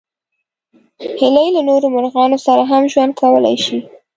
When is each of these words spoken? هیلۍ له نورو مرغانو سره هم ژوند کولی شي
هیلۍ 1.19 1.47
له 1.55 1.61
نورو 1.69 1.87
مرغانو 1.95 2.37
سره 2.45 2.61
هم 2.71 2.83
ژوند 2.93 3.11
کولی 3.21 3.55
شي 3.65 3.77